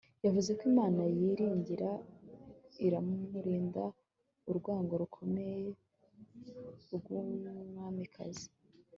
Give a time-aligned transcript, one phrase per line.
[0.25, 1.89] yavuze ko Imana yiringira
[2.85, 3.83] iramurinda
[4.49, 5.61] urwango rukomeye
[6.95, 8.47] rwumwamikazi